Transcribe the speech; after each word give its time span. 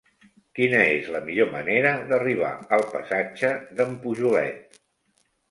Quina 0.59 0.77
és 0.93 1.09
la 1.15 1.21
millor 1.27 1.51
manera 1.51 1.91
d'arribar 2.13 2.49
al 2.79 2.87
passatge 2.95 3.53
d'en 3.79 3.95
Pujolet? 4.09 4.83